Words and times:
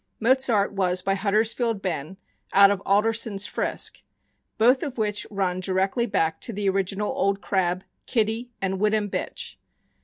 Mozart 0.19 0.73
was 0.73 1.03
by 1.03 1.13
Huddersfield 1.13 1.79
Ben, 1.79 2.17
out 2.53 2.71
of 2.71 2.81
Alderson' 2.87 3.35
s 3.35 3.45
Frisk, 3.45 4.01
both 4.57 4.81
of 4.81 4.97
which 4.97 5.27
run 5.29 5.59
directly 5.59 6.07
back 6.07 6.41
to 6.41 6.51
the 6.51 6.67
original 6.69 7.11
Old 7.15 7.39
Crab, 7.39 7.83
Kitty, 8.07 8.49
and 8.59 8.79
Whittam 8.79 9.11
bitch. 9.11 9.57